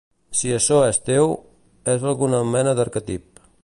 Si 0.37 0.53
açò 0.59 0.79
és 0.85 0.99
teu, 1.11 1.37
és 1.97 2.09
alguna 2.13 2.43
mena 2.57 2.77
d'arquetip. 2.81 3.45